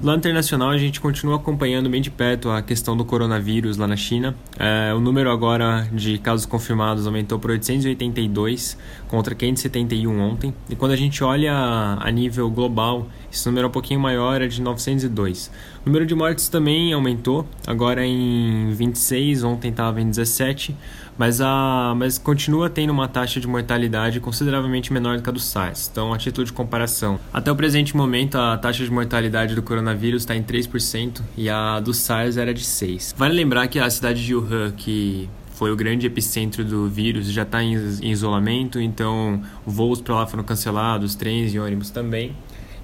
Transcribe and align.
Lado 0.00 0.18
internacional, 0.18 0.70
a 0.70 0.78
gente 0.78 1.00
continua 1.00 1.34
acompanhando 1.34 1.90
bem 1.90 2.00
de 2.00 2.08
perto 2.08 2.50
a 2.50 2.62
questão 2.62 2.96
do 2.96 3.04
coronavírus 3.04 3.76
lá 3.76 3.84
na 3.84 3.96
China. 3.96 4.32
É, 4.56 4.94
o 4.94 5.00
número 5.00 5.28
agora 5.28 5.88
de 5.92 6.18
casos 6.18 6.46
confirmados 6.46 7.04
aumentou 7.04 7.36
para 7.36 7.50
882 7.50 8.78
contra 9.08 9.34
571 9.34 10.20
ontem. 10.20 10.54
E 10.70 10.76
quando 10.76 10.92
a 10.92 10.96
gente 10.96 11.24
olha 11.24 11.52
a 11.98 12.10
nível 12.12 12.48
global, 12.48 13.08
esse 13.32 13.44
número 13.46 13.66
é 13.66 13.68
um 13.68 13.72
pouquinho 13.72 13.98
maior, 13.98 14.40
é 14.40 14.46
de 14.46 14.62
902. 14.62 15.50
O 15.84 15.88
número 15.88 16.06
de 16.06 16.14
mortes 16.14 16.48
também 16.48 16.92
aumentou, 16.92 17.44
agora 17.66 18.06
em 18.06 18.70
26, 18.70 19.42
ontem 19.42 19.70
estava 19.70 20.00
em 20.00 20.08
17, 20.08 20.76
mas, 21.16 21.40
a, 21.40 21.94
mas 21.96 22.18
continua 22.18 22.70
tendo 22.70 22.90
uma 22.90 23.08
taxa 23.08 23.40
de 23.40 23.48
mortalidade 23.48 24.20
consideravelmente 24.20 24.92
menor 24.92 25.16
do 25.16 25.22
que 25.24 25.28
a 25.28 25.32
do 25.32 25.40
SARS. 25.40 25.88
Então, 25.90 26.14
a 26.14 26.18
título 26.18 26.46
de 26.46 26.52
comparação, 26.52 27.18
até 27.32 27.50
o 27.50 27.56
presente 27.56 27.96
momento, 27.96 28.38
a 28.38 28.56
taxa 28.56 28.84
de 28.84 28.90
mortalidade 28.90 29.56
do 29.56 29.62
coronavírus 29.62 29.87
está 30.16 30.36
em 30.36 30.42
3% 30.42 31.20
e 31.36 31.48
a 31.48 31.80
do 31.80 31.94
SARS 31.94 32.36
era 32.36 32.52
de 32.52 32.64
6%. 32.64 33.14
Vale 33.16 33.34
lembrar 33.34 33.68
que 33.68 33.78
a 33.78 33.88
cidade 33.88 34.24
de 34.24 34.34
Wuhan, 34.34 34.72
que 34.72 35.28
foi 35.50 35.72
o 35.72 35.76
grande 35.76 36.06
epicentro 36.06 36.64
do 36.64 36.88
vírus, 36.88 37.30
já 37.30 37.42
está 37.42 37.62
em 37.62 37.74
isolamento, 38.02 38.80
então 38.80 39.42
voos 39.66 40.00
para 40.00 40.14
lá 40.14 40.26
foram 40.26 40.44
cancelados, 40.44 41.14
trens 41.14 41.52
e 41.52 41.58
ônibus 41.58 41.90
também. 41.90 42.34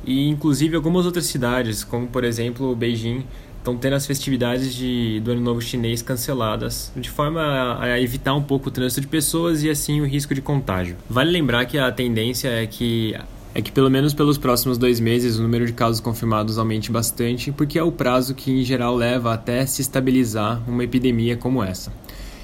E 0.05 0.29
inclusive 0.29 0.77
algumas 0.77 1.07
outras 1.07 1.27
cidades, 1.27 1.85
como 1.85 2.07
por 2.07 2.25
exemplo 2.25 2.75
Beijing, 2.75 3.25
estão 3.65 3.77
tendo 3.77 3.95
as 3.95 4.07
festividades 4.07 4.75
de, 4.75 5.21
do 5.21 5.33
Ano 5.33 5.41
Novo 5.41 5.61
Chinês 5.63 6.03
canceladas, 6.03 6.93
de 6.95 7.09
forma 7.09 7.41
a, 7.41 7.85
a, 7.85 8.01
evitar 8.01 8.35
um 8.35 8.43
pouco 8.43 8.69
o 8.69 8.71
trânsito 8.71 9.01
de 9.01 9.07
pessoas 9.07 9.63
e 9.63 9.71
assim 9.71 10.03
o 10.03 10.07
risco 10.07 10.35
de 10.35 10.43
contágio. 10.43 10.97
Vale 11.09 11.31
lembrar 11.31 11.65
que 11.65 11.79
a 11.79 11.91
tendência 11.91 12.49
é 12.49 12.67
que 12.67 13.17
é 13.55 13.63
que 13.63 13.71
pelo 13.71 13.89
menos 13.89 14.13
pelos 14.13 14.37
próximos 14.37 14.77
dois 14.77 14.99
meses 14.99 15.39
o 15.39 15.43
número 15.43 15.65
de 15.65 15.73
casos 15.73 16.01
confirmados 16.01 16.59
aumente 16.59 16.91
bastante, 16.91 17.53
porque 17.53 17.79
é 17.79 17.83
o 17.83 17.93
prazo 17.93 18.35
que 18.35 18.51
em 18.51 18.65
geral 18.65 18.97
leva 18.97 19.33
até 19.33 19.65
se 19.65 19.81
estabilizar 19.81 20.61
uma 20.69 20.83
epidemia 20.83 21.37
como 21.37 21.63
essa. 21.63 21.93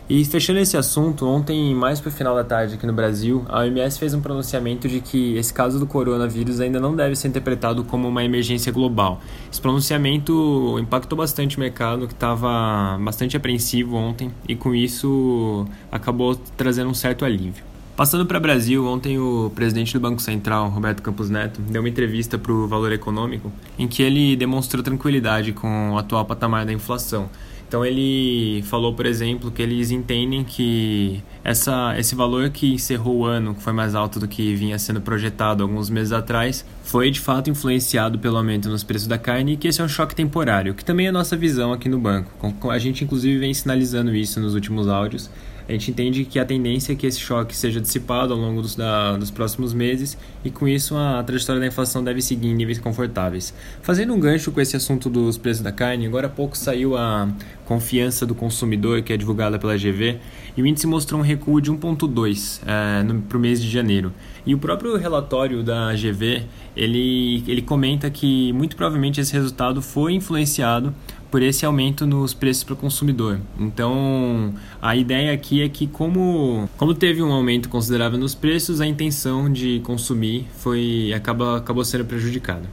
E 0.08 0.24
fechando 0.24 0.58
esse 0.58 0.76
assunto, 0.76 1.24
ontem, 1.24 1.72
mais 1.72 2.00
para 2.00 2.08
o 2.08 2.12
final 2.12 2.34
da 2.34 2.42
tarde 2.42 2.74
aqui 2.74 2.84
no 2.84 2.92
Brasil, 2.92 3.44
a 3.48 3.60
OMS 3.60 3.96
fez 3.96 4.12
um 4.12 4.20
pronunciamento 4.20 4.88
de 4.88 5.00
que 5.00 5.36
esse 5.36 5.54
caso 5.54 5.78
do 5.78 5.86
coronavírus 5.86 6.60
ainda 6.60 6.80
não 6.80 6.96
deve 6.96 7.14
ser 7.14 7.28
interpretado 7.28 7.84
como 7.84 8.08
uma 8.08 8.24
emergência 8.24 8.72
global. 8.72 9.20
Esse 9.52 9.60
pronunciamento 9.60 10.76
impactou 10.80 11.16
bastante 11.16 11.56
o 11.56 11.60
mercado, 11.60 12.08
que 12.08 12.12
estava 12.12 12.98
bastante 13.00 13.36
apreensivo 13.36 13.94
ontem, 13.94 14.32
e 14.48 14.56
com 14.56 14.74
isso 14.74 15.64
acabou 15.92 16.34
trazendo 16.56 16.90
um 16.90 16.94
certo 16.94 17.24
alívio. 17.24 17.62
Passando 17.96 18.24
para 18.24 18.38
o 18.38 18.40
Brasil, 18.40 18.86
ontem 18.86 19.18
o 19.18 19.52
presidente 19.54 19.92
do 19.92 20.00
Banco 20.00 20.22
Central, 20.22 20.70
Roberto 20.70 21.02
Campos 21.02 21.28
Neto, 21.28 21.60
deu 21.60 21.82
uma 21.82 21.88
entrevista 21.88 22.38
para 22.38 22.50
o 22.50 22.66
Valor 22.66 22.92
Econômico 22.92 23.52
em 23.78 23.86
que 23.86 24.02
ele 24.02 24.36
demonstrou 24.36 24.82
tranquilidade 24.82 25.52
com 25.52 25.92
o 25.92 25.98
atual 25.98 26.24
patamar 26.24 26.64
da 26.64 26.72
inflação 26.72 27.28
então 27.70 27.86
ele 27.86 28.62
falou, 28.62 28.92
por 28.94 29.06
exemplo, 29.06 29.48
que 29.48 29.62
eles 29.62 29.92
entendem 29.92 30.42
que 30.42 31.22
essa, 31.44 31.96
esse 31.96 32.16
valor 32.16 32.50
que 32.50 32.74
encerrou 32.74 33.18
o 33.18 33.24
ano, 33.24 33.54
que 33.54 33.62
foi 33.62 33.72
mais 33.72 33.94
alto 33.94 34.18
do 34.18 34.26
que 34.26 34.56
vinha 34.56 34.76
sendo 34.76 35.00
projetado 35.00 35.62
alguns 35.62 35.88
meses 35.88 36.12
atrás, 36.12 36.66
foi 36.82 37.12
de 37.12 37.20
fato 37.20 37.48
influenciado 37.48 38.18
pelo 38.18 38.38
aumento 38.38 38.68
nos 38.68 38.82
preços 38.82 39.06
da 39.06 39.16
carne 39.16 39.52
e 39.52 39.56
que 39.56 39.68
esse 39.68 39.80
é 39.80 39.84
um 39.84 39.88
choque 39.88 40.16
temporário, 40.16 40.74
que 40.74 40.84
também 40.84 41.06
é 41.06 41.10
a 41.10 41.12
nossa 41.12 41.36
visão 41.36 41.72
aqui 41.72 41.88
no 41.88 42.00
banco. 42.00 42.28
A 42.68 42.78
gente 42.80 43.04
inclusive 43.04 43.38
vem 43.38 43.54
sinalizando 43.54 44.12
isso 44.16 44.40
nos 44.40 44.56
últimos 44.56 44.88
áudios 44.88 45.30
a 45.70 45.72
gente 45.72 45.92
entende 45.92 46.24
que 46.24 46.36
a 46.36 46.44
tendência 46.44 46.92
é 46.92 46.96
que 46.96 47.06
esse 47.06 47.20
choque 47.20 47.56
seja 47.56 47.80
dissipado 47.80 48.32
ao 48.32 48.38
longo 48.40 48.60
dos, 48.60 48.74
da, 48.74 49.16
dos 49.16 49.30
próximos 49.30 49.72
meses 49.72 50.18
e 50.44 50.50
com 50.50 50.66
isso 50.66 50.96
a 50.96 51.22
trajetória 51.22 51.60
da 51.60 51.68
inflação 51.68 52.02
deve 52.02 52.20
seguir 52.20 52.48
em 52.48 52.54
níveis 52.54 52.80
confortáveis. 52.80 53.54
Fazendo 53.80 54.12
um 54.12 54.18
gancho 54.18 54.50
com 54.50 54.60
esse 54.60 54.74
assunto 54.74 55.08
dos 55.08 55.38
preços 55.38 55.62
da 55.62 55.70
carne, 55.70 56.06
agora 56.06 56.26
há 56.26 56.30
pouco 56.30 56.58
saiu 56.58 56.96
a 56.96 57.28
confiança 57.66 58.26
do 58.26 58.34
consumidor, 58.34 59.00
que 59.02 59.12
é 59.12 59.16
divulgada 59.16 59.60
pela 59.60 59.76
GV, 59.76 60.18
e 60.56 60.62
o 60.62 60.66
índice 60.66 60.88
mostrou 60.88 61.20
um 61.20 61.22
recuo 61.22 61.60
de 61.60 61.70
1,2 61.70 62.60
é, 62.66 63.04
para 63.28 63.38
o 63.38 63.40
mês 63.40 63.62
de 63.62 63.70
janeiro. 63.70 64.12
E 64.44 64.52
o 64.52 64.58
próprio 64.58 64.96
relatório 64.96 65.62
da 65.62 65.92
GV, 65.92 66.42
ele, 66.76 67.44
ele 67.46 67.62
comenta 67.62 68.10
que 68.10 68.52
muito 68.54 68.74
provavelmente 68.74 69.20
esse 69.20 69.32
resultado 69.32 69.80
foi 69.80 70.14
influenciado 70.14 70.92
por 71.30 71.42
esse 71.42 71.64
aumento 71.64 72.06
nos 72.06 72.34
preços 72.34 72.64
para 72.64 72.74
o 72.74 72.76
consumidor. 72.76 73.40
Então, 73.58 74.52
a 74.80 74.96
ideia 74.96 75.32
aqui 75.32 75.62
é 75.62 75.68
que 75.68 75.86
como, 75.86 76.68
como 76.76 76.94
teve 76.94 77.22
um 77.22 77.32
aumento 77.32 77.68
considerável 77.68 78.18
nos 78.18 78.34
preços, 78.34 78.80
a 78.80 78.86
intenção 78.86 79.50
de 79.50 79.80
consumir 79.80 80.46
foi 80.58 81.12
acaba, 81.14 81.58
acabou 81.58 81.84
sendo 81.84 82.04
prejudicada. 82.04 82.68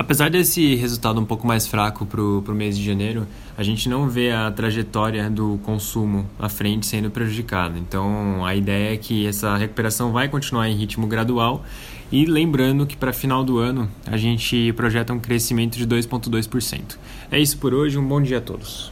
Apesar 0.00 0.30
desse 0.30 0.76
resultado 0.76 1.20
um 1.20 1.26
pouco 1.26 1.46
mais 1.46 1.66
fraco 1.66 2.06
para 2.06 2.22
o 2.22 2.54
mês 2.54 2.74
de 2.74 2.82
janeiro, 2.82 3.26
a 3.54 3.62
gente 3.62 3.86
não 3.86 4.08
vê 4.08 4.30
a 4.30 4.50
trajetória 4.50 5.28
do 5.28 5.60
consumo 5.62 6.26
à 6.38 6.48
frente 6.48 6.86
sendo 6.86 7.10
prejudicada. 7.10 7.78
Então, 7.78 8.42
a 8.46 8.56
ideia 8.56 8.94
é 8.94 8.96
que 8.96 9.26
essa 9.26 9.54
recuperação 9.58 10.10
vai 10.10 10.26
continuar 10.26 10.70
em 10.70 10.74
ritmo 10.74 11.06
gradual 11.06 11.62
e 12.10 12.24
lembrando 12.24 12.86
que 12.86 12.96
para 12.96 13.12
final 13.12 13.44
do 13.44 13.58
ano 13.58 13.90
a 14.06 14.16
gente 14.16 14.72
projeta 14.72 15.12
um 15.12 15.20
crescimento 15.20 15.76
de 15.76 15.86
2,2%. 15.86 16.96
É 17.30 17.38
isso 17.38 17.58
por 17.58 17.74
hoje, 17.74 17.98
um 17.98 18.08
bom 18.08 18.22
dia 18.22 18.38
a 18.38 18.40
todos. 18.40 18.90